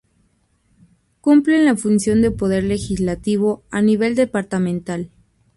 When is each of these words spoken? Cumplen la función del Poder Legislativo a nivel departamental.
Cumplen 1.21 1.63
la 1.63 1.75
función 1.75 2.23
del 2.23 2.33
Poder 2.33 2.63
Legislativo 2.63 3.61
a 3.69 3.83
nivel 3.83 4.15
departamental. 4.15 5.11